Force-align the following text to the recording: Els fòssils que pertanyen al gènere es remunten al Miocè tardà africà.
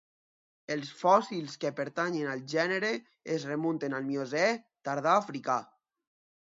Els 0.75 0.93
fòssils 1.01 1.57
que 1.65 1.71
pertanyen 1.81 2.31
al 2.31 2.41
gènere 2.55 2.91
es 3.37 3.47
remunten 3.53 3.99
al 4.01 4.11
Miocè 4.13 4.47
tardà 4.91 5.19
africà. 5.25 5.63